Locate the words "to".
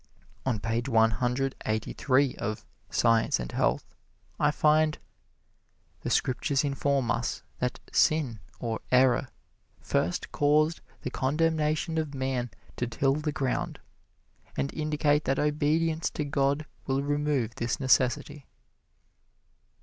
12.77-12.87, 16.17-16.25